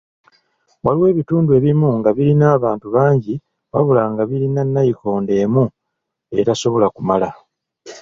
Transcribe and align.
Waliwo 0.85 1.07
ebitundu 1.13 1.49
ebimu 1.57 1.89
nga 1.99 2.09
birina 2.17 2.45
abantu 2.57 2.87
bangi 2.95 3.33
wabula 3.73 4.03
nga 4.11 4.23
birina 4.29 4.61
nayikondo 4.73 5.31
emu 5.43 5.63
etasobola 6.39 6.87
kumala. 6.95 7.29